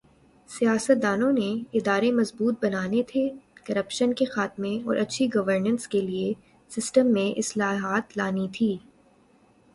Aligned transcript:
سیاستدانوں 0.49 1.31
نے 1.31 1.49
ادارے 1.73 2.11
مضبوط 2.11 2.63
بنانے 2.65 3.03
تھے، 3.03 3.29
کرپشن 3.63 4.13
کے 4.13 4.25
خاتمہ 4.25 4.73
اور 4.85 4.95
اچھی 4.95 5.27
گورننس 5.35 5.87
کے 5.87 6.01
لئے 6.01 6.33
سسٹم 6.71 7.07
میں 7.07 7.29
اصلاحات 7.39 8.17
لانی 8.17 8.47
تھی۔ 8.53 8.77